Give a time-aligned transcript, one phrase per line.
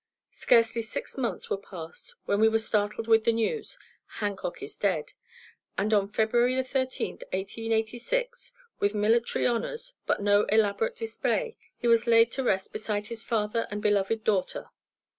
[0.31, 3.77] Scarcely six months were passed when we were startled with the news:
[4.17, 5.13] Hancock is dead,
[5.77, 12.29] and on February 13th, 1886, with military honors, but no elaborate display, he was laid
[12.39, 14.71] at rest beside his father and beloved daughter.